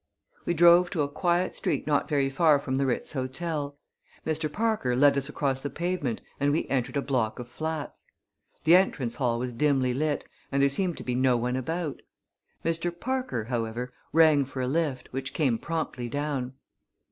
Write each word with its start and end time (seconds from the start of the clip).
We 0.45 0.55
drove 0.55 0.89
to 0.89 1.03
a 1.03 1.07
quiet 1.07 1.53
street 1.53 1.85
not 1.85 2.09
very 2.09 2.27
far 2.31 2.57
from 2.57 2.77
the 2.77 2.87
Ritz 2.87 3.13
Hotel. 3.13 3.77
Mr. 4.25 4.51
Parker 4.51 4.95
led 4.95 5.15
us 5.15 5.29
across 5.29 5.61
the 5.61 5.69
pavement 5.69 6.21
and 6.39 6.51
we 6.51 6.67
entered 6.69 6.97
a 6.97 7.03
block 7.03 7.37
of 7.37 7.47
flats. 7.47 8.03
The 8.63 8.75
entrance 8.75 9.13
hall 9.17 9.37
was 9.37 9.53
dimly 9.53 9.93
lit 9.93 10.25
and 10.51 10.59
there 10.59 10.69
seemed 10.71 10.97
to 10.97 11.03
be 11.03 11.13
no 11.13 11.37
one 11.37 11.55
about. 11.55 12.01
Mr. 12.65 12.99
Parker, 12.99 13.43
however, 13.43 13.93
rang 14.11 14.43
for 14.43 14.59
a 14.63 14.67
lift, 14.67 15.07
which 15.13 15.35
came 15.35 15.59
promptly 15.59 16.09
down. 16.09 16.53